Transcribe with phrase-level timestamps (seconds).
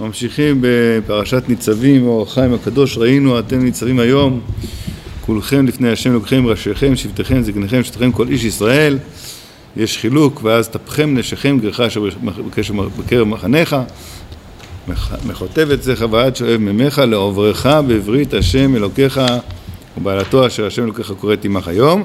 [0.00, 4.40] ממשיכים בפרשת ניצבים, אור החיים הקדוש, ראינו אתם ניצבים היום,
[5.26, 8.98] כולכם לפני השם אלוקיכם, ראשיכם, שבטיכם, זקניכם, שבטיכם, כל איש ישראל,
[9.76, 12.04] יש חילוק, ואז טפכם נשיכם גרך אשר
[12.98, 13.76] בקרב מחניך,
[15.26, 19.20] מכותב את זך ועד שואב ממך, לעוברך בברית השם אלוקיך
[19.98, 22.04] ובעלתו אשר השם אלוקיך קוראת עמך היום.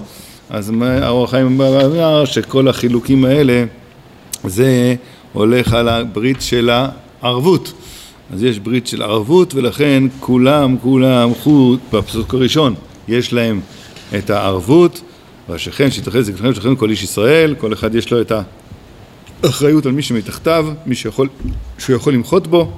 [0.50, 3.64] אז האור החיים אמר שכל החילוקים האלה
[4.46, 4.96] זה
[5.34, 6.70] הולך על הברית של
[7.22, 7.74] הערבות.
[8.34, 12.76] אז יש ברית של ערבות ולכן כולם, כולם, חוץ, בפסוק הראשון
[13.08, 13.60] יש להם
[14.18, 15.02] את הערבות.
[15.50, 18.32] והשכן שיתרחץ זקנכם ושכן כל איש ישראל, כל אחד יש לו את
[19.44, 21.28] האחריות על מי שמתחתיו, מי שיכול,
[21.78, 22.72] שהוא יכול למחות בו.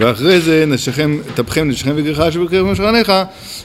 [0.00, 3.12] ואחרי זה נשכם, טפכם נשכם וגריחה שבקרב משכניך,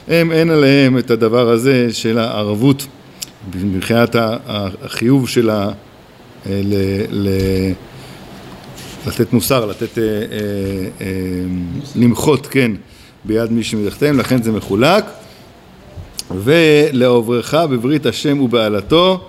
[0.08, 2.86] הם אין עליהם את הדבר הזה של הערבות.
[3.54, 5.70] מבחינת החיוב של ה...
[6.46, 6.74] ל,
[7.10, 7.28] ל,
[9.06, 10.08] לתת מוסר, לתת, אה, אה,
[11.00, 11.06] אה,
[11.96, 12.72] למחות, כן,
[13.24, 15.04] ביד מי שמתחתיהם, לכן זה מחולק.
[16.42, 19.28] ולעוברך בברית השם ובעלתו,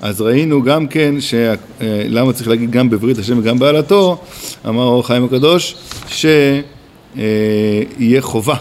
[0.00, 1.14] אז ראינו גם כן,
[2.08, 4.20] למה צריך להגיד גם בברית השם וגם בעלתו,
[4.68, 5.74] אמר אור חיים הקדוש,
[6.08, 6.62] שיהיה
[8.20, 8.56] חובה.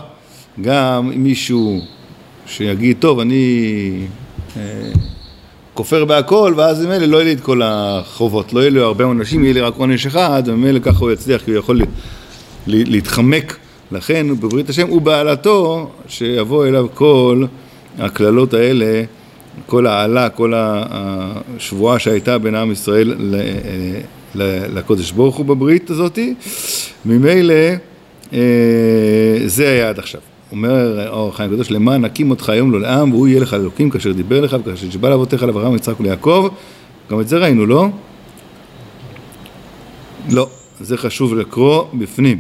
[0.61, 1.81] גם מישהו
[2.47, 4.07] שיגיד, טוב, אני
[5.78, 9.44] כופר בהכל, ואז ממילא לא יהיה לי את כל החובות, לא יהיה לי הרבה עונשים,
[9.44, 11.81] יהיה לי רק עונש אחד, וממילא ככה הוא יצליח, כי הוא יכול
[12.67, 13.58] להתחמק.
[13.92, 17.45] לכן בברית השם הוא בעלתו, שיבוא אליו כל
[18.00, 19.03] הקללות האלה,
[19.66, 23.16] כל העלה, כל השבועה שהייתה בין עם ישראל
[24.73, 26.34] לקודש ברוך הוא בברית הזאתי,
[27.06, 27.53] ממילא
[28.34, 28.39] אה,
[29.45, 30.22] זה היה עד עכשיו.
[30.52, 34.12] אומר אור החיים הקדוש, למען נקים אותך היום לא לעם, והוא יהיה לך אלוקים כאשר
[34.12, 36.48] דיבר לך וכאשר שבא לאבותיך לאברהם, יצחק וליעקב.
[37.12, 37.88] גם את זה ראינו, לא?
[40.30, 40.48] לא,
[40.80, 42.40] זה חשוב לקרוא בפנים.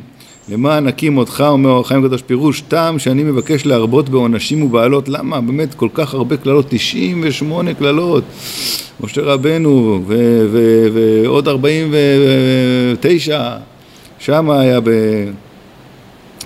[0.49, 5.09] למען נקים אותך, אומר אור החיים הקדוש, פירוש טעם שאני מבקש להרבות בעונשים ובעלות.
[5.09, 5.41] למה?
[5.41, 8.23] באמת כל כך הרבה קללות, 98 קללות.
[9.01, 10.03] משה רבנו
[10.93, 13.57] ועוד 49,
[14.19, 14.79] שם היה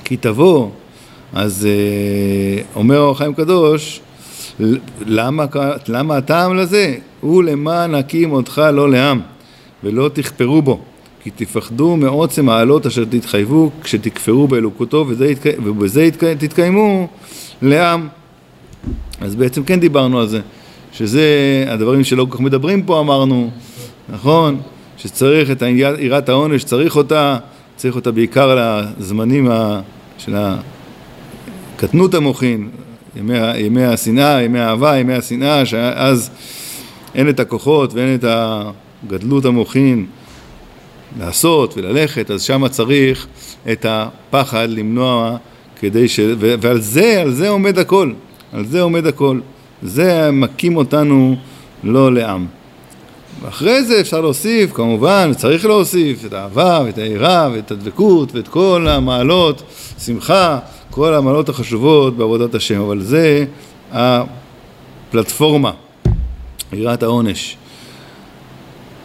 [0.03, 0.69] בכי תבוא.
[1.33, 4.01] אז אה, אומר אור החיים הקדוש,
[5.05, 5.45] למה,
[5.87, 6.95] למה הטעם לזה?
[7.21, 9.19] הוא למען הקים אותך לא לעם,
[9.83, 10.79] ולא תכפרו בו,
[11.23, 15.05] כי תפחדו מעוצם העלות אשר תתחייבו כשתכפרו באלוקותו,
[15.63, 16.09] ובזה
[16.39, 17.07] תתקיימו
[17.61, 18.07] לעם.
[19.21, 20.39] אז בעצם כן דיברנו על זה,
[20.93, 21.25] שזה
[21.67, 23.49] הדברים שלא כל כך מדברים פה אמרנו,
[24.09, 24.61] נכון?
[24.97, 25.63] שצריך את
[25.99, 27.37] יראת העונש, צריך אותה,
[27.75, 28.57] צריך אותה בעיקר
[28.99, 29.47] לזמנים
[30.17, 30.57] של ה...
[31.81, 32.69] קטנות המוחין,
[33.15, 36.29] ימי, ימי השנאה, ימי האהבה, ימי השנאה, שאז
[37.15, 40.05] אין את הכוחות ואין את הגדלות המוחין
[41.19, 43.27] לעשות וללכת, אז שמה צריך
[43.71, 45.37] את הפחד למנוע
[45.79, 46.19] כדי ש...
[46.39, 48.13] ועל זה, על זה עומד הכל,
[48.53, 49.39] על זה עומד הכל.
[49.81, 51.35] זה מקים אותנו
[51.83, 52.45] לא לעם.
[53.41, 58.87] ואחרי זה אפשר להוסיף, כמובן, צריך להוסיף את האהבה ואת היראה ואת הדבקות ואת כל
[58.89, 59.63] המעלות,
[60.05, 60.59] שמחה,
[60.89, 63.45] כל המעלות החשובות בעבודת השם, אבל זה
[63.91, 65.71] הפלטפורמה,
[66.73, 67.57] יראת העונש.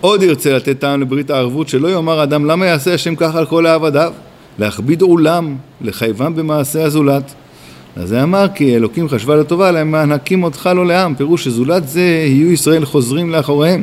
[0.01, 3.67] עוד ירצה לתת טעם לברית הערבות שלא יאמר אדם למה יעשה השם ככה על כל
[3.67, 4.13] העבדיו
[4.59, 7.35] להכביד עולם, לחייבם במעשה הזולת.
[7.97, 12.01] אז זה אמר כי אלוקים חשבה לטובה להם להקים אותך לא לעם, פירוש שזולת זה
[12.01, 13.83] יהיו ישראל חוזרים לאחוריהם.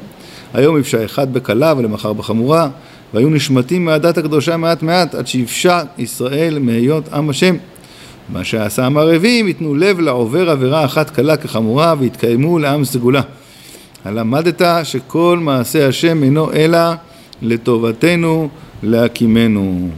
[0.53, 2.69] היום יפשע אחד בקלה ולמחר בחמורה,
[3.13, 7.55] והיו נשמטים מהדת הקדושה מעט מעט עד שיפשע ישראל מהיות עם השם.
[8.29, 13.21] מה שעשה עם הרביעים, ייתנו לב לעובר עבירה אחת קלה כחמורה ויתקיימו לעם סגולה.
[14.05, 16.79] הלמדת שכל מעשה השם אינו אלא
[17.41, 18.49] לטובתנו
[18.83, 19.89] להקימנו.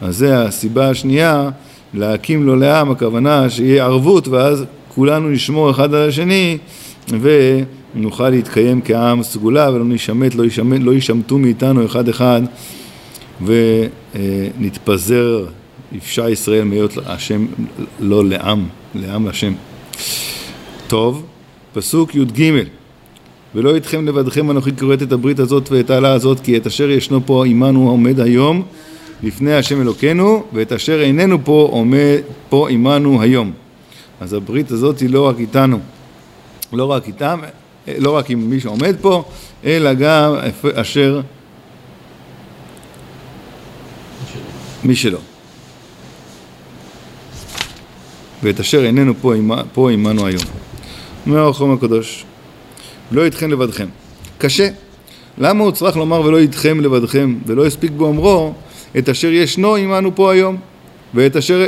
[0.00, 1.48] אז זה הסיבה השנייה,
[1.94, 6.58] להקים לו לעם, הכוונה שיהיה ערבות ואז כולנו נשמור אחד על השני
[7.94, 12.42] ונוכל להתקיים כעם סגולה ולא נשמט, לא, ישמט, לא ישמטו מאיתנו אחד אחד
[13.44, 15.46] ונתפזר
[15.96, 17.46] אפשר ישראל מהיות השם
[18.00, 19.52] לא לעם, לעם השם.
[20.88, 21.26] טוב,
[21.72, 22.64] פסוק י"ג
[23.54, 27.20] ולא איתכם לבדכם אנוכי כורת את הברית הזאת ואת העלה הזאת כי את אשר ישנו
[27.26, 28.62] פה עמנו עומד היום
[29.22, 33.52] לפני השם אלוקינו ואת אשר איננו פה עומד פה עמנו היום.
[34.20, 35.78] אז הברית הזאת היא לא רק איתנו,
[36.72, 37.40] לא רק איתם,
[37.98, 39.24] לא רק עם מי שעומד פה,
[39.64, 40.34] אלא גם
[40.74, 41.20] אשר
[44.84, 45.18] מי שלא.
[48.42, 49.32] ואת אשר איננו פה,
[49.72, 50.42] פה עמנו היום.
[51.26, 52.24] אומר החום הקדוש,
[53.12, 53.86] לא איתכם לבדכם.
[54.38, 54.68] קשה.
[55.38, 58.52] למה הוא צריך לומר ולא איתכם לבדכם, ולא הספיק באומרו
[58.98, 60.56] את אשר ישנו עמנו פה היום,
[61.14, 61.66] ואת אשר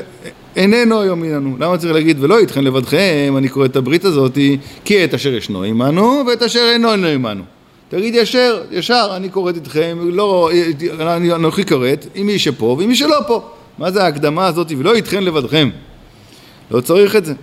[0.56, 1.56] איננו היום עמנו.
[1.60, 4.38] למה צריך להגיד ולא איתכם לבדכם, אני קורא את הברית הזאת,
[4.84, 7.42] כי את אשר ישנו עמנו, ואת אשר אינו עמנו.
[7.88, 10.50] תגיד ישר, ישר, אני קוראת איתכם, לא,
[11.00, 13.42] אני אנוכי קוראת, עם מי שפה ועם מי שלא פה.
[13.78, 15.70] מה זה ההקדמה הזאת, ולא איתכם לבדכם.
[16.70, 17.34] לא צריך את זה.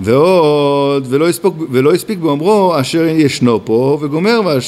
[0.00, 4.58] ועוד, ולא הספיק, ולא הספיק באומרו אשר ישנו פה וגומר,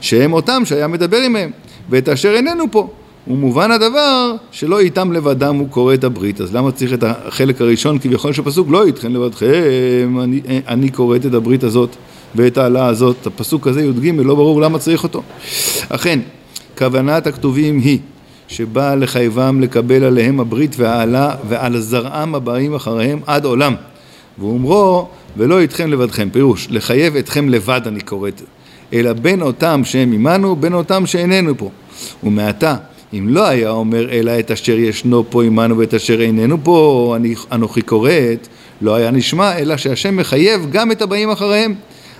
[0.00, 1.50] שהם אותם שהיה מדבר עמהם,
[1.90, 2.88] ואת אשר איננו פה.
[3.28, 7.98] ומובן הדבר שלא איתם לבדם הוא קורא את הברית, אז למה צריך את החלק הראשון
[7.98, 11.96] כביכול של הפסוק לא איתכם לבדכם, אני, אני קוראת את הברית הזאת
[12.34, 15.22] ואת העלה הזאת, הפסוק הזה י"ג לא ברור למה צריך אותו.
[15.88, 16.20] אכן,
[16.78, 17.98] כוונת הכתובים היא
[18.48, 23.74] שבאה לחייבם לקבל עליהם הברית והעלה ועל זרעם הבאים אחריהם עד עולם.
[24.38, 28.42] ואומרו ולא איתכם לבדכם, פירוש לחייב אתכם לבד אני קוראת,
[28.92, 31.70] אלא בין אותם שהם עמנו בין אותם שאיננו פה.
[32.24, 32.76] ומעתה
[33.18, 37.34] אם לא היה אומר אלא את אשר ישנו פה עמנו ואת אשר איננו פה אני,
[37.52, 38.48] אנוכי קוראת
[38.80, 41.74] לא היה נשמע אלא שהשם מחייב גם את הבאים אחריהם.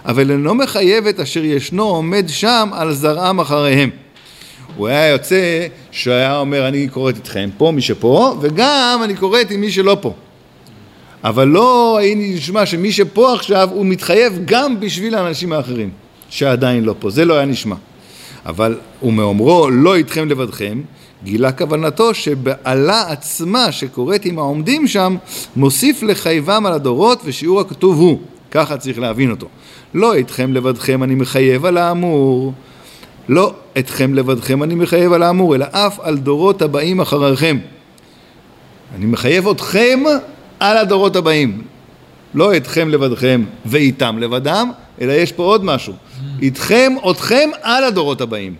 [0.04, 3.90] אבל אינו מחייב את אשר ישנו עומד שם על זרעם אחריהם.
[4.76, 9.60] הוא היה יוצא שהיה אומר אני קוראת איתכם פה מי שפה וגם אני קוראת עם
[9.60, 10.12] מי שלא פה
[11.24, 15.90] אבל לא הייתי נשמע שמי שפה עכשיו הוא מתחייב גם בשביל האנשים האחרים
[16.30, 17.76] שעדיין לא פה, זה לא היה נשמע
[18.46, 20.80] אבל ומאומרו לא איתכם לבדכם
[21.24, 25.16] גילה כוונתו שבעלה עצמה שקוראת עם העומדים שם
[25.56, 28.18] מוסיף לחייבם על הדורות ושיעור הכתוב הוא
[28.50, 29.46] ככה צריך להבין אותו
[29.94, 32.52] לא איתכם לבדכם אני מחייב על האמור
[33.28, 37.58] לא אתכם לבדכם אני מחייב על האמור אלא אף על דורות הבאים אחריכם
[38.94, 40.00] אני מחייב אתכם
[40.60, 41.62] על הדורות הבאים
[42.34, 44.70] לא אתכם לבדכם ואיתם לבדם
[45.00, 45.92] אלא יש פה עוד משהו
[46.44, 48.54] איתכם, אתכם על הדורות הבאים.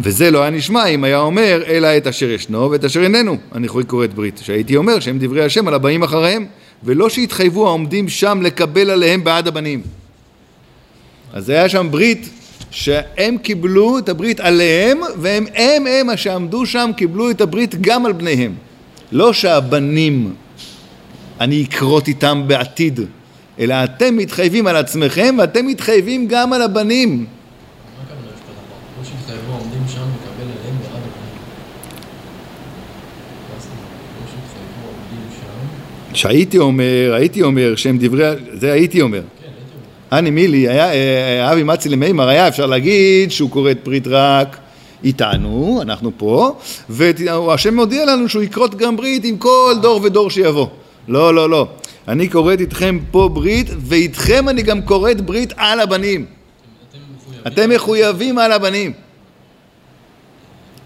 [0.00, 3.36] וזה לא היה נשמע אם היה אומר אלא את אשר ישנו ואת אשר איננו.
[3.54, 6.46] אני לקרוא את ברית שהייתי אומר שהם דברי השם על הבאים אחריהם
[6.84, 9.82] ולא שיתחייבו העומדים שם לקבל עליהם בעד הבנים.
[11.32, 12.28] אז היה שם ברית
[12.70, 18.12] שהם קיבלו את הברית עליהם והם הם הם שעמדו שם קיבלו את הברית גם על
[18.12, 18.54] בניהם.
[19.12, 20.34] לא שהבנים
[21.40, 23.00] אני אכרות איתם בעתיד
[23.60, 27.26] אלא אתם מתחייבים על עצמכם ואתם מתחייבים גם על הבנים.
[36.14, 39.22] שהייתי אומר, הייתי אומר שהם דברי, זה הייתי אומר.
[40.12, 44.56] אני מילי, היה, אה, אבי מצי למימר, היה אפשר להגיד שהוא קורא את ברית רק
[45.04, 46.56] איתנו, אנחנו פה,
[46.88, 50.66] והשם מודיע לנו שהוא יכרות גם ברית עם כל דור ודור שיבוא.
[51.08, 51.66] לא, לא, לא.
[52.10, 56.26] אני קוראת איתכם פה ברית, ואיתכם אני גם קוראת ברית על הבנים.
[57.46, 58.92] אתם מחויבים על הבנים.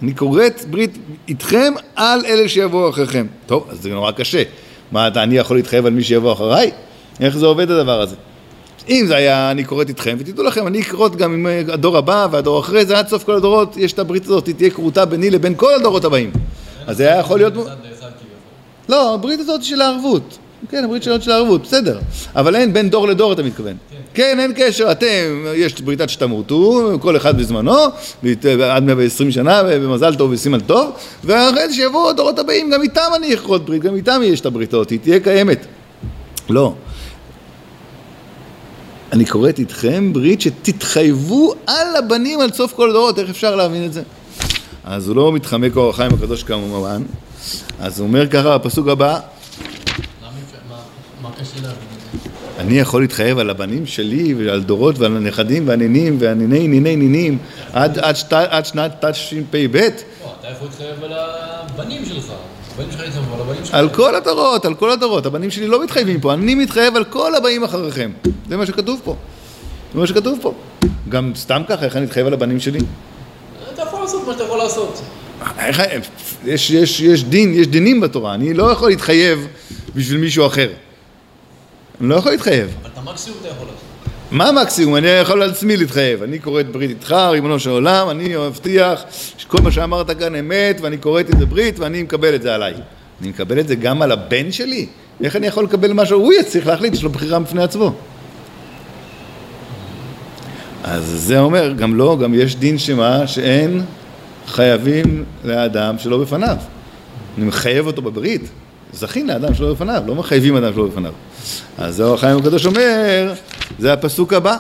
[0.02, 0.98] אני קוראת ברית
[1.28, 3.26] איתכם על אלה שיבואו אחריכם.
[3.46, 4.42] טוב, אז זה נורא קשה.
[4.92, 6.70] מה, אני יכול להתחייב על מי שיבוא אחריי?
[7.20, 8.16] איך זה עובד הדבר הזה?
[8.88, 12.60] אם זה היה אני קוראת איתכם, ותדעו לכם, אני אקרות גם עם הדור הבא והדור
[12.60, 15.74] אחרי זה, עד סוף כל הדורות, יש את הברית הזאת, תהיה כרותה ביני לבין כל
[15.74, 16.30] הדורות הבאים.
[16.86, 17.54] אז זה היה יכול להיות...
[18.88, 20.38] לא, הברית הזאת של הערבות.
[20.70, 21.99] כן, הברית של הערבות, בסדר.
[22.37, 23.76] אבל אין בין דור לדור, אתה מתכוון.
[24.14, 25.06] כן, אין קשר, אתם,
[25.55, 27.76] יש בריתת שתמותו, כל אחד בזמנו,
[28.70, 30.91] עד 120 שנה, במזל טוב וסימן טוב,
[31.24, 34.74] ואחרי זה שיבואו הדורות הבאים, גם איתם אני אכרות ברית, גם איתם יש את הברית
[34.74, 35.67] הזאת, היא תהיה קיימת.
[36.50, 36.74] לא.
[39.12, 43.93] אני קוראת איתכם ברית שתתחייבו על הבנים על סוף כל הדורות, איך אפשר להבין את
[43.93, 44.03] זה?
[44.84, 47.03] אז הוא לא מתחמק אור החיים הקדוש כמובן,
[47.81, 49.19] אז הוא אומר ככה בפסוק הבא
[52.58, 57.38] אני יכול להתחייב על הבנים שלי ועל דורות ועל הנכדים והנינים והניני ניני נינים
[57.72, 59.76] עד, עד, שת, עד שנת תשפ"ב.
[59.76, 59.91] לא,
[60.41, 62.32] אתה יכול להתחייב על הבנים שלך.
[63.72, 65.26] על כל הדורות, על כל הדורות.
[65.26, 68.10] הבנים שלי לא מתחייבים פה, אני מתחייב על כל הבאים אחריכם.
[68.48, 69.17] זה מה שכתוב פה.
[69.94, 70.55] זה מה שכתוב פה.
[71.08, 72.79] גם סתם ככה, איך אני אתחייב על הבנים שלי?
[73.74, 75.03] אתה יכול לעשות מה שאתה יכול לעשות.
[76.44, 79.46] יש, יש, יש דין, יש דינים בתורה, אני לא יכול להתחייב
[79.94, 80.69] בשביל מישהו אחר.
[82.01, 82.77] אני לא יכול להתחייב.
[82.82, 83.81] אבל את המקסימום אתה יכול לעשות.
[84.31, 84.96] מה המקסימום?
[84.96, 86.22] אני יכול על עצמי להתחייב.
[86.22, 89.05] אני קורא את ברית איתך, ריבונו של עולם, אני מבטיח
[89.39, 92.74] שכל מה שאמרת כאן אמת, ואני קורא את זה ברית, ואני מקבל את זה עליי.
[93.20, 94.86] אני מקבל את זה גם על הבן שלי?
[95.24, 96.20] איך אני יכול לקבל משהו?
[96.20, 97.93] הוא יצטרך להחליט, יש לו בחירה בפני עצמו.
[100.84, 103.82] אז זה אומר, גם לא, גם יש דין שמה, שאין
[104.46, 106.56] חייבים לאדם שלא בפניו.
[107.39, 108.48] אני מחייב אותו בברית.
[108.93, 111.13] זכין לאדם שלא בפניו, לא מחייבים אדם שלא בפניו.
[111.79, 113.32] אז זהו החיים הקדוש אומר,
[113.79, 114.56] זה הפסוק הבא.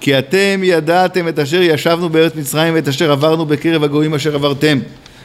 [0.00, 4.78] כי אתם ידעתם את אשר ישבנו בארץ מצרים ואת אשר עברנו בקרב הגויים אשר עברתם.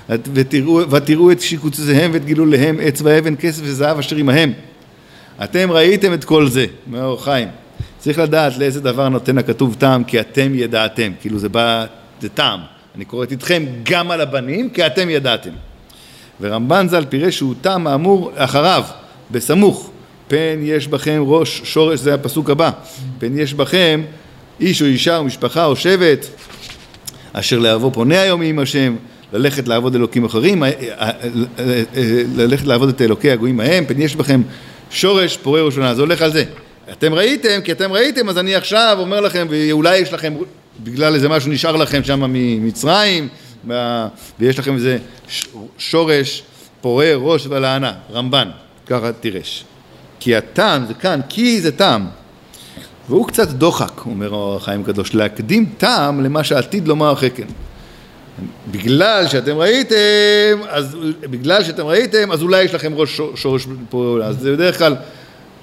[0.10, 4.54] ותראו, ותראו את שיקוציהם ואת גילוליהם עץ ואבן כסף וזהב אשר עמהם.
[5.44, 7.48] אתם ראיתם את כל זה, אומר אור חיים
[8.06, 11.12] צריך לדעת לאיזה דבר נותן הכתוב טעם כי אתם ידעתם.
[11.22, 11.86] כאילו זה בא,
[12.22, 12.60] זה טעם.
[12.96, 15.50] אני קוראת איתכם גם על הבנים כי אתם ידעתם.
[16.42, 18.84] ורמב"ן ז"ל פירש שהוא טעם האמור אחריו
[19.32, 19.92] בסמוך.
[20.28, 22.72] פן יש בכם ראש שורש זה הפסוק הבא.
[23.20, 24.02] פן יש בכם
[24.60, 26.26] איש או אישה או משפחה או שבט
[27.34, 28.96] אשר לאהבו פונה היום עם השם
[29.34, 31.12] ללכת לעבוד אלוקים אחרים, אה, אה,
[31.60, 31.84] אה,
[32.36, 34.42] ללכת לעבוד את אלוקי הגויים ההם, פן יש בכם
[34.92, 36.44] שורש פורה ראשונה, זה הולך על זה.
[36.92, 40.34] אתם ראיתם, כי אתם ראיתם, אז אני עכשיו אומר לכם, ואולי יש לכם,
[40.84, 43.28] בגלל איזה משהו נשאר לכם שם ממצרים,
[44.40, 44.98] ויש לכם איזה
[45.78, 46.44] שורש
[46.82, 48.50] פורה ראש ולענה, רמב"ן,
[48.86, 49.66] ככה תירש.
[50.20, 52.08] כי הטעם זה כאן, כי זה טעם.
[53.10, 57.48] והוא קצת דוחק, אומר החיים הקדוש, להקדים טעם למה שעתיד לומר אחרי כן.
[58.72, 64.40] בגלל שאתם ראיתם, אז בגלל שאתם ראיתם, אז אולי יש לכם ראש שורש פה, אז
[64.40, 64.96] זה בדרך כלל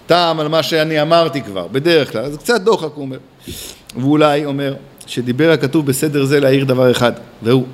[0.06, 3.18] טעם על מה שאני אמרתי כבר, בדרך כלל, אז קצת דוחק הוא אומר.
[3.96, 4.74] ואולי אומר,
[5.06, 7.12] שדיבר הכתוב בסדר זה להעיר דבר אחד,
[7.42, 7.64] והוא,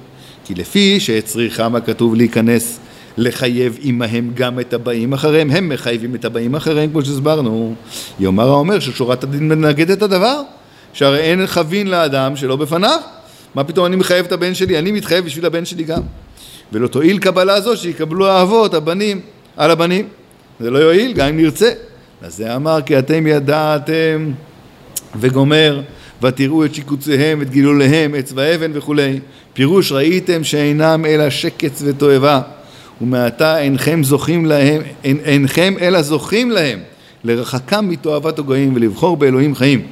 [0.45, 2.79] כי לפי שהצריכם הכתוב להיכנס
[3.19, 7.75] לחייב עמהם גם את הבאים אחריהם, הם מחייבים את הבאים אחריהם כמו שהסברנו.
[8.21, 10.43] יאמר האומר ששורת הדין מנגד את הדבר,
[10.93, 13.01] שהרי אין חבין לאדם שלא בפניו.
[13.55, 14.79] מה פתאום אני מחייב את הבן שלי?
[14.79, 16.03] אני מתחייב בשביל הבן שלי גם.
[16.73, 19.21] ולא תועיל קבלה זו שיקבלו האבות, הבנים,
[19.57, 20.09] על הבנים.
[20.61, 21.71] זה לא יועיל, גם אם נרצה.
[22.23, 24.31] אז זה אמר כי אתם ידעתם
[25.21, 25.81] וגומר
[26.23, 29.21] ותראו את שיקוציהם, את גילוליהם, עץ ואבן וכולי.
[29.53, 32.41] פירוש ראיתם שאינם אלא שקץ ותועבה
[33.01, 36.79] ומעתה אינכם זוכים להם, אין, אינכם אלא זוכים להם
[37.25, 39.83] לרחקם מתועבת הגויים ולבחור באלוהים חיים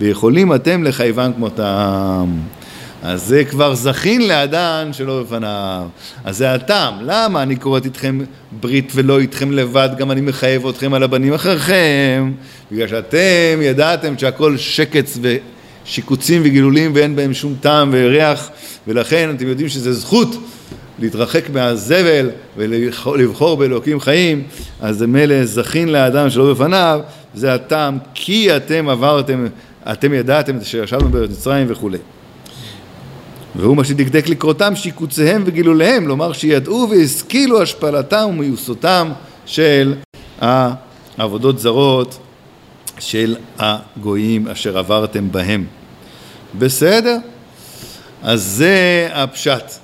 [0.00, 2.26] ויכולים אתם לחייבם כמותם
[3.04, 5.86] אז זה כבר זכין לאדן שלא בפניו.
[6.24, 6.94] אז זה הטעם.
[7.00, 8.18] למה אני קוראת איתכם
[8.60, 12.32] ברית ולא איתכם לבד, גם אני מחייב אתכם על הבנים אחריכם?
[12.72, 15.18] בגלל שאתם ידעתם שהכל שקץ
[15.84, 18.50] ושיקוצים וגילולים ואין בהם שום טעם וריח,
[18.88, 20.36] ולכן אתם יודעים שזה זכות
[20.98, 24.42] להתרחק מהזבל ולבחור באלוקים חיים,
[24.80, 27.00] אז מילא זכין לאדם שלא בפניו,
[27.34, 29.46] זה הטעם כי אתם עברתם,
[29.92, 31.98] אתם ידעתם שישבנו בארץ מצרים וכולי.
[33.56, 39.12] והוא מה שדקדק לקרותם שיקוציהם וגילוליהם, לומר שידעו והשכילו השפלתם ומיוסותם
[39.46, 39.94] של
[40.40, 42.18] העבודות זרות
[42.98, 45.64] של הגויים אשר עברתם בהם.
[46.58, 47.16] בסדר?
[48.22, 49.83] אז זה הפשט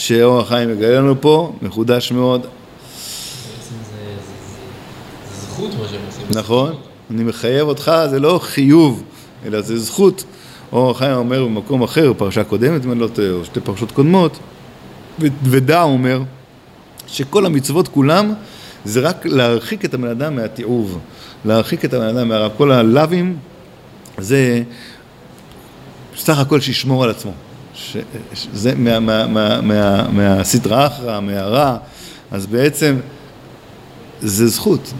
[0.00, 2.46] שאור החיים מגלה לנו פה, מחודש מאוד.
[5.32, 6.26] זכות מה שהם עושים.
[6.30, 6.74] נכון,
[7.10, 9.02] אני מחייב אותך, זה לא חיוב,
[9.44, 10.24] אלא זה זכות.
[10.72, 14.38] אור החיים אומר במקום אחר, פרשה קודמת, אם אני לא טועה, או שתי פרשות קודמות,
[15.42, 16.22] ודע אומר
[17.06, 18.32] שכל המצוות כולם
[18.84, 20.98] זה רק להרחיק את הבן אדם מהתיעוב,
[21.44, 22.52] להרחיק את הבן אדם מהרב.
[22.56, 23.36] כל הלאווים
[24.18, 24.62] זה
[26.16, 27.32] סך הכל שישמור על עצמו.
[27.80, 27.96] ש,
[28.52, 31.76] זה מה, מה, מה, מה, מהסדרה אחרא, מהרע,
[32.30, 32.96] אז בעצם
[34.20, 34.92] זה זכות,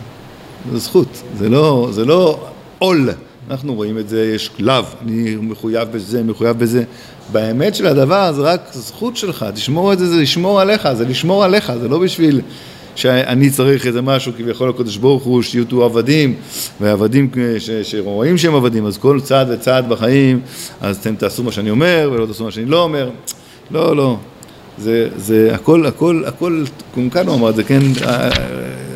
[0.72, 3.10] זה זכות, זה לא, זה לא עול.
[3.50, 6.84] אנחנו רואים את זה, יש לאו, אני מחויב בזה, מחויב בזה.
[7.32, 11.44] באמת של הדבר זה רק זכות שלך, תשמור את זה, זה לשמור עליך, זה לשמור
[11.44, 12.40] עליך, זה לא בשביל
[12.94, 16.34] שאני צריך איזה משהו, כביכול הקדוש ברוך הוא, שיהיו עבדים,
[16.80, 20.40] ועבדים ש, שרואים שהם עבדים, אז כל צעד וצעד בחיים,
[20.80, 23.10] אז אתם תעשו מה שאני אומר, ולא תעשו מה שאני לא אומר.
[23.70, 24.16] לא, לא.
[24.78, 26.64] זה, זה הכל, הכל, הכל,
[27.10, 27.80] כאן הוא אמר את זה, כן,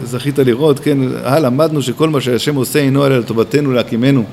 [0.05, 4.25] זכית לראות, כן, אה, למדנו שכל מה שהשם עושה אינו אלא לטובתנו להקימנו.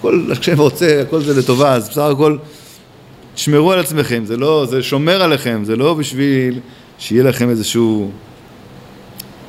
[0.00, 2.36] כל השם רוצה, הכל זה לטובה, אז בסך הכל
[3.34, 6.60] תשמרו על עצמכם, זה לא, זה שומר עליכם, זה לא בשביל
[6.98, 8.10] שיהיה לכם איזשהו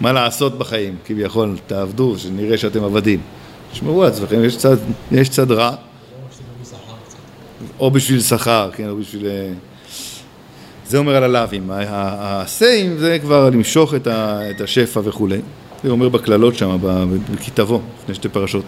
[0.01, 3.20] מה לעשות בחיים, כביכול, תעבדו, שנראה שאתם עבדים.
[3.72, 4.77] תשמרו על עצמכם, יש צד,
[5.12, 5.75] יש צד רע.
[7.79, 9.25] או בשביל שכר, כן, או בשביל...
[9.25, 9.51] אה,
[10.88, 11.72] זה אומר על הלאווים.
[11.74, 15.39] הסיים זה כבר למשוך את השפע וכולי.
[15.84, 16.77] זה אומר בקללות שם,
[17.36, 18.65] בכתבו, לפני שתי פרשות.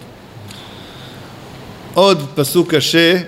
[1.94, 3.20] עוד פסוק קשה,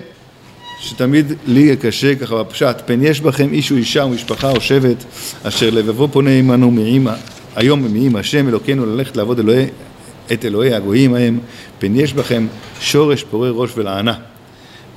[0.79, 5.03] שתמיד לי קשה ככה בפשט, פן יש בכם איש או אישה או משפחה או שבט,
[5.43, 7.15] אשר לבבו פונה עמנו מעימה,
[7.57, 9.65] היום מעם השם אלוקינו ללכת לעבוד אלוהי,
[10.33, 11.39] את אלוהי הגויים ההם,
[11.79, 12.47] פן יש בכם
[12.79, 14.13] שורש פורה ראש ולענה.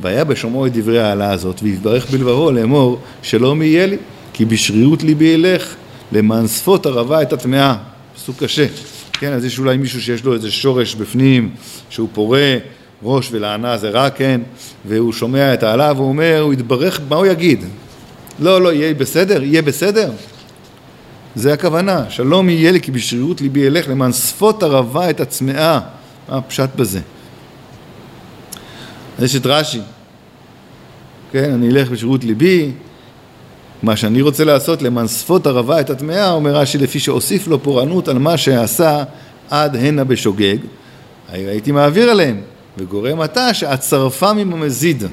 [0.00, 3.96] והיה בשומעו את דברי העלה הזאת, ויברך בלבבו לאמור, שלום יהיה לי,
[4.32, 5.74] כי בשרירות ליבי אלך,
[6.12, 7.76] למען שפות הרבה את הטמאה.
[8.16, 8.66] פסוק קשה.
[9.12, 11.50] כן, אז יש אולי מישהו שיש לו איזה שורש בפנים,
[11.90, 12.56] שהוא פורה,
[13.02, 14.40] ראש ולענה זה רע, כן,
[14.88, 17.64] והוא שומע את העלה והוא אומר, הוא יתברך, מה הוא יגיד?
[18.38, 19.42] לא, לא, יהיה בסדר?
[19.42, 20.10] יהיה בסדר?
[21.34, 25.80] זה הכוונה, שלום יהיה לי כי בשרירות ליבי אלך למען שפות ערבה את הצמאה.
[26.28, 27.00] מה הפשט בזה?
[29.18, 29.80] אז יש את רש"י,
[31.32, 32.72] כן, אני אלך בשרירות ליבי,
[33.82, 38.08] מה שאני רוצה לעשות למען שפות ערבה את הטמאה, אומר רש"י, לפי שהוסיף לו פורענות
[38.08, 39.02] על מה שעשה
[39.50, 40.56] עד הנה בשוגג,
[41.32, 42.40] הייתי מעביר עליהם,
[42.78, 45.04] וגורם עתה שאצרפה ממזיד,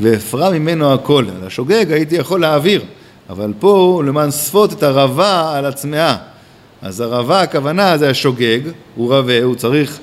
[0.00, 1.24] ואפרה ממנו הכל.
[1.36, 2.82] על השוגג הייתי יכול להעביר,
[3.30, 6.16] אבל פה למען שפות את הרבה על הצמאה.
[6.82, 8.60] אז הרבה הכוונה זה השוגג,
[8.94, 9.98] הוא רבה, הוא צריך,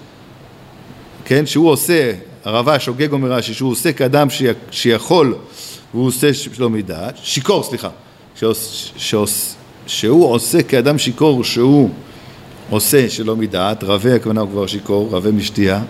[1.26, 2.14] כן, שהוא עושה,
[2.44, 4.28] הרבה השוגג אומר רש"י, שהוא עושה כאדם
[4.72, 5.36] שיכול
[5.94, 7.90] והוא עושה שלום מדעת, שיכור סליחה,
[8.36, 9.54] שעוש, שעוש,
[9.88, 11.90] שהוא עושה כאדם שיכור שהוא
[12.70, 15.82] עושה שלא מדעת, רבה הכוונה הוא כבר שיכור, רבה משתייה.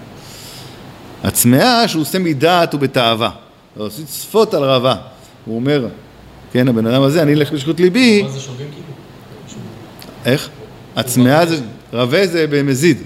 [1.24, 3.30] הצמאה שהוא עושה מדעת ובתאווה.
[3.78, 4.96] עושה צפות על רבה.
[5.46, 5.88] הוא אומר,
[6.52, 8.24] כן, הבן אדם הזה, אני אלך בשכות ליבי.
[8.24, 8.92] מה זה שוגג כאילו?
[10.26, 10.50] איך?
[10.96, 11.58] הצמאה זה,
[11.94, 12.98] רבה זה במזיד.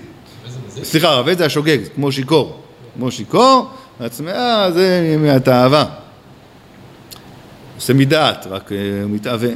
[0.83, 2.61] סליחה, רבה זה השוגג, כמו שיכור.
[2.95, 3.67] כמו שיכור,
[3.99, 5.85] הצמאה זה מהתאווה.
[7.75, 9.49] עושה מדעת, רק אה, הוא מתאווה.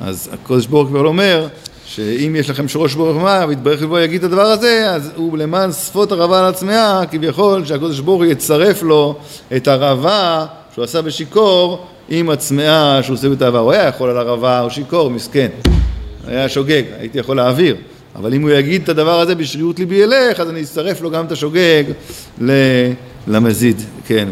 [0.00, 1.48] אז הקדוש ברוך כבר אומר
[1.86, 5.72] שאם יש לכם שורש ברוך מה, ויתברך לבוא יגיד את הדבר הזה, אז הוא למען
[5.72, 9.18] שפות הרבה על הצמאה, כביכול שהקדוש ברוך יצרף לו
[9.56, 13.60] את הרבה שהוא עשה בשיכור עם הצמאה שהוא עושה בתאווה.
[13.60, 15.48] הוא היה יכול על הרבה, הוא שיכור, מסכן.
[16.26, 17.76] היה שוגג, הייתי יכול להעביר.
[18.16, 21.26] אבל אם הוא יגיד את הדבר הזה בשרירות ליבי ילך, אז אני אצרף לו גם
[21.26, 21.84] את השוגג
[23.26, 24.28] למזיד, כן,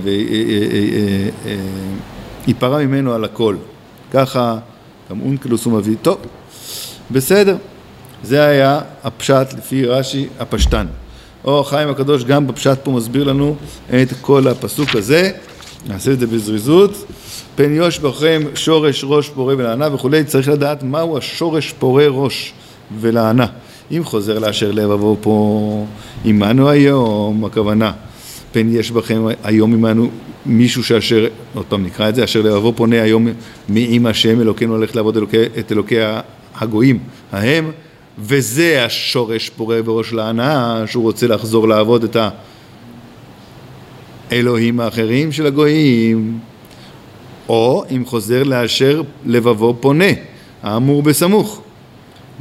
[2.46, 3.56] וייפרע ממנו על הכל.
[4.12, 4.58] ככה
[5.10, 5.96] גם אונקלוס הוא מביא.
[6.02, 6.18] טוב,
[7.10, 7.56] בסדר.
[8.22, 10.86] זה היה הפשט לפי רש"י הפשטן.
[11.44, 13.56] אור החיים הקדוש גם בפשט פה מסביר לנו
[14.02, 15.30] את כל הפסוק הזה.
[15.88, 17.04] נעשה את זה בזריזות.
[17.56, 22.52] פן יוש בכם שורש ראש פורה ולענה וכולי, צריך לדעת מהו השורש פורה ראש
[23.00, 23.46] ולענה.
[23.90, 25.86] אם חוזר לאשר לבבו פה
[26.24, 27.92] עמנו היום, הכוונה.
[28.52, 30.10] פן יש בכם היום עמנו
[30.46, 33.28] מישהו שאשר, עוד פעם נקרא את זה, אשר לבבו פונה היום
[33.68, 35.96] מעם השם אלוקינו הולך לעבוד אלוקי, את אלוקי
[36.54, 36.98] הגויים
[37.32, 37.70] ההם,
[38.18, 42.16] וזה השורש פורה וראש לענה, שהוא רוצה לחזור לעבוד את
[44.32, 46.38] האלוהים האחרים של הגויים,
[47.48, 50.04] או אם חוזר לאשר לבבו פונה,
[50.62, 51.62] האמור בסמוך,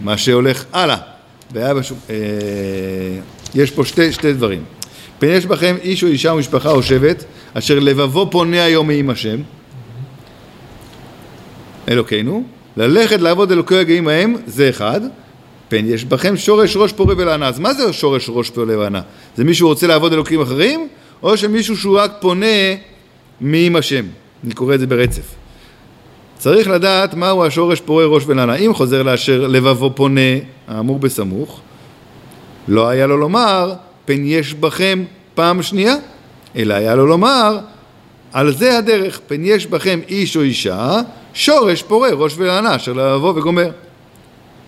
[0.04, 0.98] מה שהולך הלאה.
[1.54, 2.16] והיה בשוק, אה,
[3.56, 4.64] יש פה שתי, שתי דברים.
[5.20, 7.24] פן יש בכם איש או אישה או משפחה או שבט,
[7.54, 9.38] אשר לבבו פונה היום מעם השם,
[11.90, 12.44] אלוקינו,
[12.78, 15.02] ללכת לעבוד אלוקי הגאים ההם, זה אחד,
[15.70, 17.48] פן יש בכם שורש ראש פורה ולענה.
[17.48, 19.02] אז מה זה שורש ראש פורה ולענה?
[19.36, 20.88] זה מישהו רוצה לעבוד אלוקים אחרים,
[21.24, 22.46] או שמישהו שהוא רק פונה
[23.42, 24.06] מעם השם?
[24.44, 25.36] אני קורא את זה ברצף.
[26.38, 28.56] צריך לדעת מהו השורש פורה ראש ולענה.
[28.56, 30.32] אם חוזר לאשר לבבו פונה,
[30.68, 31.62] האמור בסמוך,
[32.68, 33.74] לא היה לו לומר,
[34.06, 35.04] פן יש בכם
[35.36, 35.96] פעם שנייה,
[36.56, 37.60] אלא היה לו לומר,
[38.34, 40.96] על זה הדרך, פן יש בכם איש או אישה,
[41.34, 43.72] שורש פורה ראש ולענה, אשר לבוא וגומר.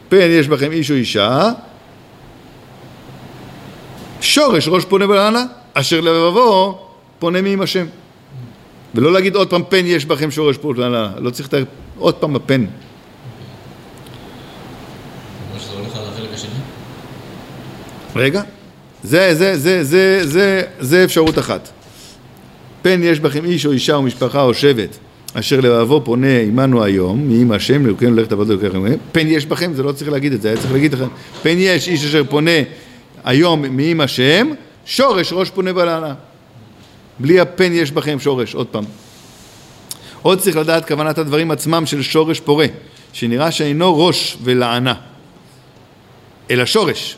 [0.10, 1.50] פן יש בכם איש או אישה,
[4.22, 6.80] שורש ראש פונה ולענה, אשר לבבו
[7.20, 7.86] פונה מעם השם.
[8.96, 11.58] ולא להגיד עוד פעם פן יש בכם שורש פונה ולענה, לא צריך את ה...
[11.98, 12.66] עוד פעם הפן.
[18.16, 18.42] רגע,
[19.04, 21.70] זה, זה, זה, זה, זה, זה אפשרות אחת.
[22.82, 24.98] פן יש בכם איש או אישה או משפחה או שבט
[25.34, 28.84] אשר לבבו פונה עמנו היום, מעם השם, לאלוקינו ללכת לעבוד אלוקיכם.
[29.12, 31.08] פן יש בכם, זה לא צריך להגיד את זה, היה צריך להגיד לכם,
[31.42, 32.52] פן יש איש אשר פונה
[33.24, 34.48] היום מעם השם,
[34.86, 36.14] שורש ראש פונה בלענה.
[37.20, 38.84] בלי הפן יש בכם שורש, עוד פעם.
[40.22, 42.66] עוד צריך לדעת כוונת הדברים עצמם של שורש פורה,
[43.14, 44.94] שנראה שאינו ראש ולענה,
[46.52, 47.18] אלא שורש.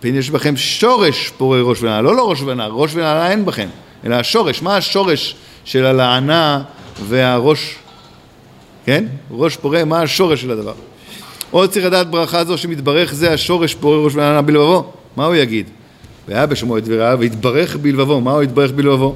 [0.00, 3.68] פן יש בכם שורש פורה ראש ולענה, לא לא ראש ולענה, ראש ולענה אין בכם,
[4.04, 4.62] אלא השורש.
[4.62, 6.62] מה השורש של הלענה
[7.02, 7.76] והראש,
[8.86, 9.04] כן?
[9.30, 10.74] ראש פורה, מה השורש של הדבר?
[11.50, 14.92] עוד צריך לדעת ברכה זו שמתברך זה השורש פורה ראש ולענה בלבבו.
[15.16, 15.70] מה הוא יגיד?
[16.28, 18.20] והיה בשמו את דבריו והתברך בלבבו.
[18.20, 19.14] מה הוא התברך בלבבו?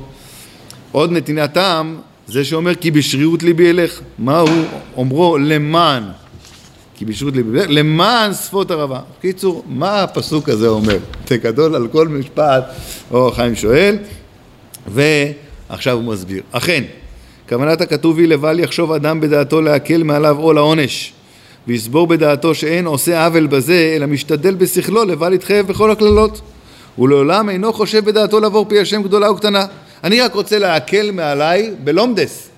[0.92, 1.96] עוד נתינת טעם
[2.26, 4.00] זה שאומר כי בשרירות ליבי אלך.
[4.18, 4.64] מה הוא
[4.96, 6.02] אומרו למען?
[6.94, 9.00] כי בשרירות ליבי אלך, למען שפות הרבה.
[9.20, 10.98] קיצור, מה הפסוק הזה אומר?
[11.28, 12.64] זה גדול על כל משפט,
[13.10, 13.96] או חיים שואל,
[14.86, 16.42] ועכשיו הוא מסביר.
[16.52, 16.84] אכן,
[17.48, 21.12] כוונת הכתוב היא לבל יחשוב אדם בדעתו להקל מעליו עול העונש
[21.66, 26.40] ויסבור בדעתו שאין עושה עוול בזה אלא משתדל בשכלו לבל יתחייב בכל הקללות
[26.98, 29.66] ולעולם אינו חושב בדעתו לעבור פי השם גדולה וקטנה.
[30.04, 32.48] אני רק רוצה להקל מעליי בלומדס,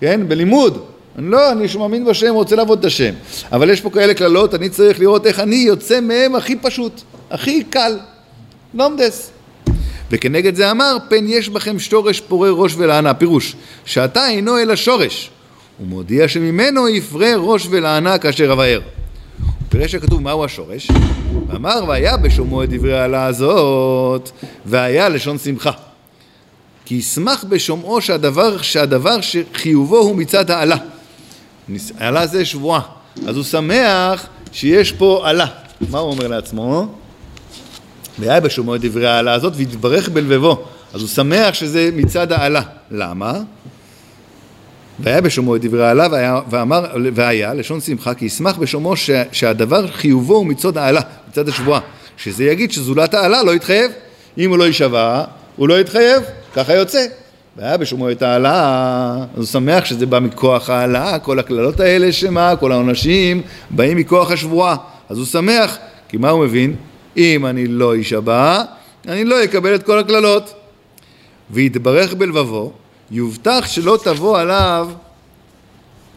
[0.00, 0.20] כן?
[0.28, 0.84] בלימוד.
[1.18, 3.14] אני לא, אני מאמין בשם, רוצה לעבוד את השם.
[3.52, 7.00] אבל יש פה כאלה קללות, אני צריך לראות איך אני יוצא מהם הכי פשוט,
[7.30, 7.98] הכי קל.
[8.74, 9.30] לומדס.
[10.10, 13.14] וכנגד זה אמר, פן יש בכם שורש פורה ראש ולענה.
[13.14, 15.30] פירוש, שאתה אינו אלא שורש.
[15.78, 18.80] הוא מודיע שממנו יפרה ראש ולענה כאשר אבאר.
[19.70, 20.88] פירש שכתוב מהו השורש,
[21.46, 24.30] ואמר והיה בשומעו את דברי העלה הזאת,
[24.66, 25.70] והיה לשון שמחה.
[26.84, 30.76] כי ישמח בשומעו שהדבר, שהדבר שחיובו הוא מצד העלה.
[31.98, 32.80] העלה זה שבועה.
[33.26, 35.46] אז הוא שמח שיש פה עלה.
[35.90, 36.86] מה הוא אומר לעצמו?
[38.18, 40.64] והיה בשומעו את דברי העלה הזאת והתברך בלבבו.
[40.92, 42.62] אז הוא שמח שזה מצד העלה.
[42.90, 43.40] למה?
[45.02, 48.94] והיה בשומעו את דברי העלה והיה, ואמר, והיה, לשון שמחה, כי ישמח בשומעו
[49.32, 51.80] שהדבר חיובו הוא מצד העלה, מצד השבועה.
[52.16, 53.90] שזה יגיד שזולת העלה לא יתחייב.
[54.38, 55.24] אם הוא לא יישבע,
[55.56, 56.22] הוא לא יתחייב,
[56.54, 57.06] ככה יוצא.
[57.56, 62.56] והיה בשומעו את העלה, אז הוא שמח שזה בא מכוח העלה, כל הקללות האלה שמה,
[62.56, 64.76] כל העונשים, באים מכוח השבועה.
[65.08, 66.74] אז הוא שמח, כי מה הוא מבין?
[67.16, 68.62] אם אני לא אשבע,
[69.08, 70.54] אני לא אקבל את כל הקללות.
[71.50, 72.72] ויתברך בלבבו,
[73.10, 74.88] יובטח שלא תבוא עליו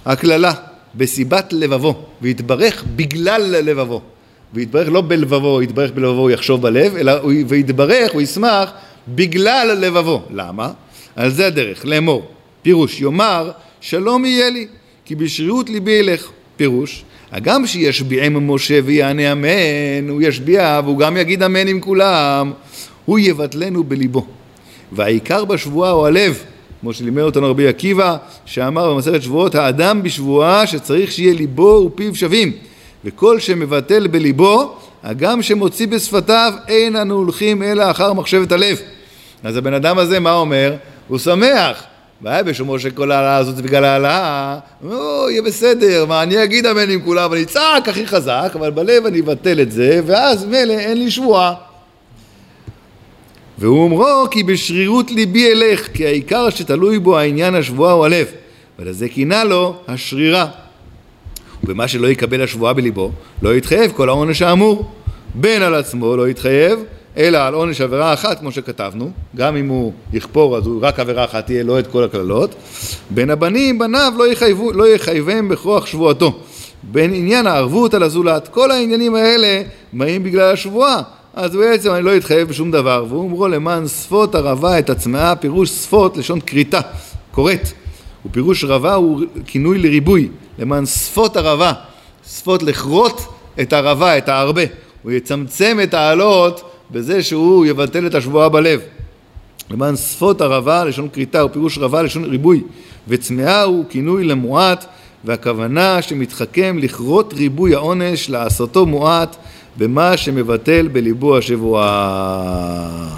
[0.05, 0.53] הקללה,
[0.95, 4.01] בסיבת לבבו, ויתברך בגלל לבבו.
[4.53, 8.71] ויתברך לא בלבבו, יתברך בלבבו, הוא יחשוב בלב, אלא הוא, ויתברך, הוא ישמח
[9.07, 10.21] בגלל לבבו.
[10.29, 10.71] למה?
[11.15, 12.27] על זה הדרך, לאמור.
[12.61, 13.51] פירוש, יאמר
[13.81, 14.67] שלום יהיה לי,
[15.05, 16.29] כי בשרירות ליבי ילך.
[16.55, 22.51] פירוש, הגם שישביעם משה ויענה אמן, הוא ישביע והוא גם יגיד אמן עם כולם,
[23.05, 24.25] הוא יבטלנו בליבו.
[24.91, 26.43] והעיקר בשבועה הוא הלב,
[26.83, 32.51] כמו שלימד אותנו רבי עקיבא, שאמר במסכת שבועות, האדם בשבועה שצריך שיהיה ליבו ופיו שווים,
[33.05, 38.77] וכל שמבטל בליבו, הגם שמוציא בשפתיו, אין אנו הולכים אלא אחר מחשבת הלב.
[39.43, 40.73] אז הבן אדם הזה, מה אומר?
[41.07, 41.83] הוא שמח.
[42.21, 46.89] והיה בשומו של כל העלאה הזאת בגלל העלאה, הוא יהיה בסדר, מה אני אגיד אמן
[46.89, 50.97] עם כולם, אני אצעק הכי חזק, אבל בלב אני אבטל את זה, ואז מילא אין
[50.97, 51.53] לי שבועה.
[53.57, 58.27] והוא אומרו כי בשרירות ליבי אלך, כי העיקר שתלוי בו העניין השבועה הוא הלב,
[58.79, 60.47] ולזה קינה לו השרירה.
[61.63, 63.11] ובמה שלא יקבל השבועה בליבו,
[63.41, 64.91] לא יתחייב כל העונש האמור.
[65.35, 66.79] בין על עצמו לא יתחייב,
[67.17, 71.23] אלא על עונש עבירה אחת, כמו שכתבנו, גם אם הוא יכפור אז הוא רק עבירה
[71.23, 72.55] אחת תהיה לו את כל הקללות.
[73.09, 76.39] בין הבנים, בניו לא, יחייבו, לא יחייבם בכוח שבועתו.
[76.83, 79.61] בין עניין הערבות על הזולת, כל העניינים האלה
[79.93, 81.01] באים בגלל השבועה.
[81.33, 83.05] אז בעצם אני לא אתחייב בשום דבר.
[83.09, 86.79] והוא אומרו למען שפות הרבה את עצמה, פירוש שפות לשון כריתה,
[87.31, 87.71] כורת.
[88.25, 91.73] ופירוש רבה הוא כינוי לריבוי, למען שפות הרבה,
[92.27, 94.61] שפות לכרות את הרבה, את ההרבה.
[95.03, 98.81] הוא יצמצם את העלות בזה שהוא יבטל את השבועה בלב.
[99.71, 102.63] למען שפות הרבה לשון כריתה ופירוש רבה לשון ריבוי
[103.07, 104.85] וצמאה הוא כינוי למועט
[105.25, 109.35] והכוונה שמתחכם לכרות ריבוי העונש לעשותו מועט
[109.77, 113.09] במה שמבטל בליבו השבועה.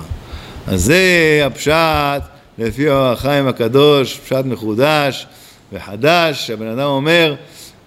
[0.68, 2.22] אז זה הפשט
[2.58, 5.28] לפי החיים הקדוש, פשט מחודש
[5.74, 7.36] וחדש, הבן אדם אומר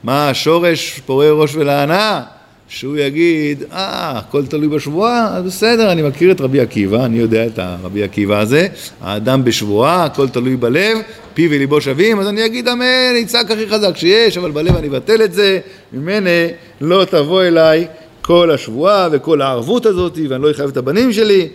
[0.05, 2.23] מה השורש פורה ראש ולענה
[2.69, 7.47] שהוא יגיד, אה, הכל תלוי בשבועה, אז בסדר, אני מכיר את רבי עקיבא, אני יודע
[7.47, 8.69] את רבי עקיבא הזה,
[9.01, 10.99] האדם בשבועה, הכל תלוי בלב,
[11.35, 15.23] פי וליבו שווים, אז אני אגיד אמן, יצעק הכי חזק שיש, אבל בלב אני אבטל
[15.23, 15.59] את זה,
[15.93, 16.47] ממני
[16.81, 17.87] לא תבוא אליי
[18.29, 21.49] כל השבועה וכל הערבות הזאת, ואני לא אחייב את הבנים שלי,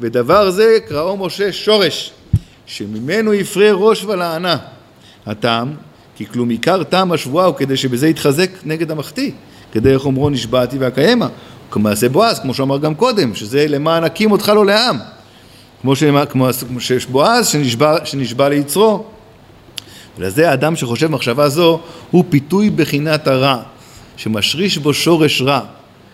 [0.00, 2.12] ודבר זה קראו משה שורש,
[2.66, 4.56] שממנו יפרה ראש ולענה.
[5.26, 5.72] הטעם,
[6.16, 9.30] כי כלום עיקר טעם השבועה הוא כדי שבזה יתחזק נגד המחטיא.
[9.72, 11.28] כדרך אומרו נשבעתי ואקיימה.
[11.70, 14.98] כמעשה בועז, כמו שאמר גם קודם, שזה למען הקים אותך לו לעם.
[15.82, 15.92] כמו,
[16.30, 19.04] כמו, כמו שיש בועז שנשבע, שנשבע ליצרו.
[20.18, 23.62] ולזה האדם שחושב מחשבה זו הוא פיתוי בחינת הרע,
[24.16, 25.60] שמשריש בו שורש רע,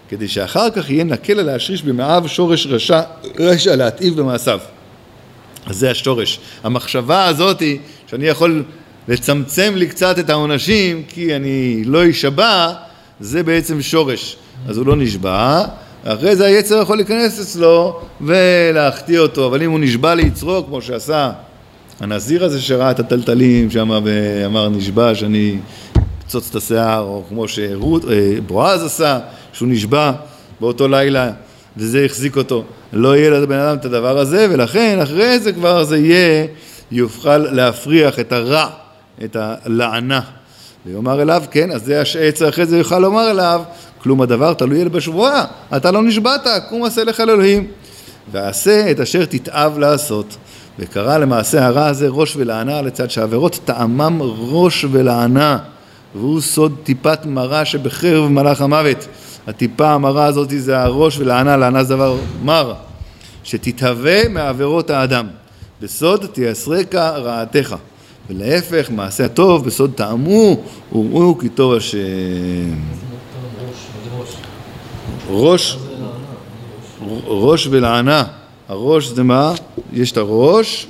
[0.09, 3.01] כדי שאחר כך יהיה נקל להשריש במאיו שורש רשע,
[3.39, 4.61] רשע להטעיב במעשיו.
[5.67, 6.41] אז זה השורש.
[6.65, 8.65] המחשבה הזאת היא שאני יכול
[9.09, 12.73] לצמצם לי קצת את העונשים כי אני לא אשבע,
[13.21, 14.37] זה בעצם שורש.
[14.69, 15.65] אז הוא לא נשבע,
[16.05, 21.33] אחרי זה היצר יכול להיכנס אצלו ולהחטיא אותו, אבל אם הוא נשבע ליצרו, כמו שעשה
[22.01, 25.59] הנזיר הזה שראה את הטלטלים שם ואמר נשבע שאני
[26.27, 29.19] אקצוץ את השיער, או כמו שבועז עשה,
[29.53, 30.13] שהוא נשבע
[30.61, 31.31] באותו לילה
[31.77, 32.65] וזה החזיק אותו.
[32.93, 36.47] לא יהיה לבן אדם את הדבר הזה, ולכן אחרי זה כבר זה יהיה,
[36.91, 38.67] יוכל להפריח את הרע,
[39.25, 40.21] את הלענה.
[40.87, 43.63] ויאמר אליו, כן, אז זה העצר אחרי זה יוכל לומר אליו,
[44.03, 45.45] כלום הדבר תלוי אל בשבועה,
[45.77, 47.67] אתה לא נשבעת, קום עשה לך לאלוהים.
[48.33, 50.37] ועשה את אשר תתאב לעשות.
[50.79, 54.19] וקרא למעשה הרע הזה ראש ולענה לצד שהעבירות טעמם
[54.51, 55.59] ראש ולענה
[56.17, 59.07] והוא סוד טיפת מרה שבחרב מלאך המוות.
[59.47, 62.75] הטיפה המרה הזאת זה הראש ולענה, לענה זה דבר מר,
[63.45, 65.27] שתתהווה מעבירות האדם.
[65.83, 67.77] בסוד תייסרקה רעתך.
[68.31, 70.57] ולהפך, מעשה הטוב, בסוד טעמו,
[70.93, 71.99] וראו כי טוב השם.
[75.31, 75.79] ראש,
[77.27, 78.25] ראש ולענה.
[78.69, 79.53] הראש זה מה?
[79.93, 80.87] יש את הראש,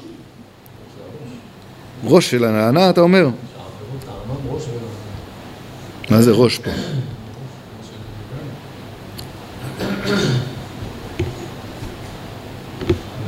[2.05, 3.29] ראש של הנענה, אתה אומר.
[6.11, 6.71] מה זה ראש פה?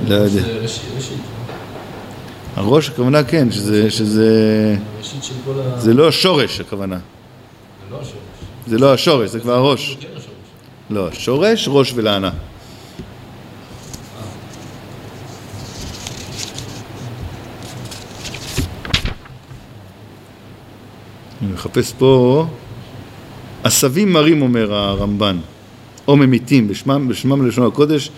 [0.09, 0.43] לא יודע.
[2.57, 4.77] הראש הכוונה כן, שזה, שזה.
[5.79, 6.99] זה לא השורש הכוונה,
[8.67, 9.31] זה לא השורש.
[9.31, 9.97] זה לא כבר הראש.
[10.01, 10.09] כן.
[10.91, 12.31] לא, שורש, ראש ולענה.
[21.43, 22.47] אני מחפש פה,
[23.69, 25.37] עשבים מרים אומר הרמב"ן,
[26.09, 28.11] או ממיתים בשמם, בשמם ללשון הקודש,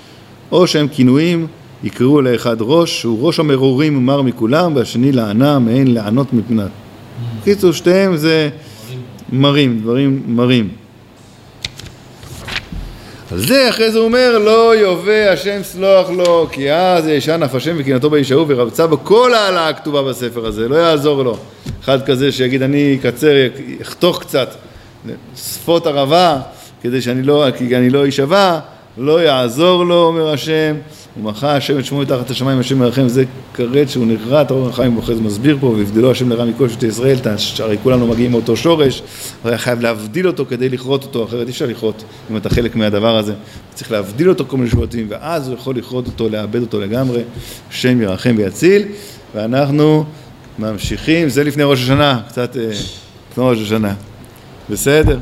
[0.52, 1.46] או שהם כינויים
[1.84, 6.70] יקראו לאחד ראש, שהוא ראש המרורים ומר מכולם, והשני לענה מעין לענות מפנת.
[7.40, 8.48] בקיצור, שתיהם זה
[9.32, 10.68] מרים, דברים מרים.
[13.32, 17.54] על זה אחרי זה הוא אומר לא יובא השם סלוח לו כי אז ישן אף
[17.54, 21.36] השם וקנאתו באיש ההוא ורבצה בו כל העלה הכתובה בספר הזה לא יעזור לו
[21.84, 23.34] אחד כזה שיגיד אני אקצר
[23.82, 24.54] אחתוך קצת
[25.36, 26.40] שפות ערבה
[26.82, 28.58] כדי שאני לא, כי אני לא אשבע
[28.98, 30.74] לא יעזור לו אומר השם.
[31.16, 35.14] ומחה השם את שמו מתחת השמיים השם מרחם זה כרת שהוא נחרט אור החיים אחרי
[35.14, 37.16] מסביר פה והבדלו השם לרע מכל שבטי ישראל
[37.58, 39.02] הרי כולנו מגיעים מאותו שורש
[39.42, 42.76] הוא היה חייב להבדיל אותו כדי לכרות אותו אחרת אי אפשר לכרות אם אתה חלק
[42.76, 43.34] מהדבר הזה.
[43.74, 47.22] צריך להבדיל אותו כל מיני שבטים ואז הוא יכול לכרות אותו לאבד אותו לגמרי.
[47.70, 48.82] השם ירחם ויציל
[49.34, 50.04] ואנחנו
[50.58, 51.28] ממשיכים.
[51.28, 52.68] זה לפני ראש השנה קצת אה,
[53.30, 53.94] לפני ראש השנה
[54.70, 55.18] בסדר